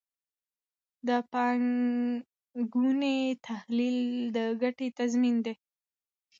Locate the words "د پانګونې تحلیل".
1.07-3.99